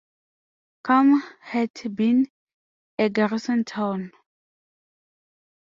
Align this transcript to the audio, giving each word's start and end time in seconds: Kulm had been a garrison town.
Kulm 0.83 1.21
had 1.41 1.69
been 1.95 2.25
a 2.97 3.07
garrison 3.07 3.63
town. 3.63 4.11